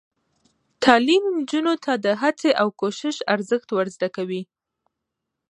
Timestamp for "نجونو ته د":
1.37-2.07